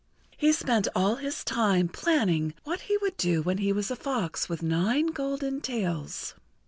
He 0.35 0.51
spent 0.51 0.87
all 0.95 1.17
his 1.17 1.43
time 1.43 1.87
planning 1.87 2.55
what 2.63 2.81
he 2.89 2.97
would 3.03 3.15
do 3.17 3.43
when 3.43 3.59
he 3.59 3.71
was 3.71 3.91
a 3.91 3.95
fox 3.95 4.49
with 4.49 4.63
nine 4.63 5.11
golden 5.13 5.61
tails. 5.61 6.33